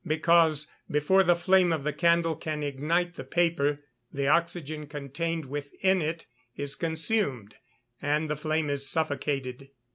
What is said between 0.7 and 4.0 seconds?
before the flame of the candle can ignite the paper,